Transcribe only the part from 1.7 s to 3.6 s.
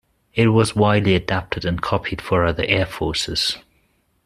copied for other airforces.